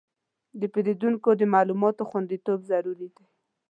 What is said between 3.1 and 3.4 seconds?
دی.